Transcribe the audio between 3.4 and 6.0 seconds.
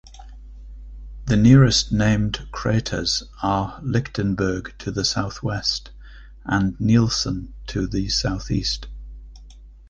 are Lichtenberg to the southwest